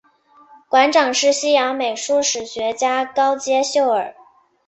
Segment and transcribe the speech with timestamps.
[0.67, 4.15] 馆长是西洋美术史学家高阶秀尔。